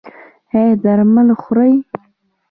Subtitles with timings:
[0.55, 1.73] ایا درمل خورئ؟